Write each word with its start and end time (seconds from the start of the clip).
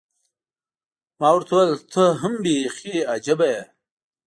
ما 1.19 1.29
ورته 1.35 1.53
وویل، 1.57 1.79
ته 1.91 2.03
هم 2.21 2.33
بیخي 2.43 2.95
عجيبه 3.11 3.47
یې. 3.53 3.61